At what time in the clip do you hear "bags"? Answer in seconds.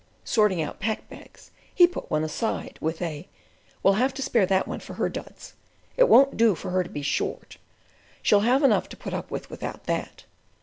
1.09-1.51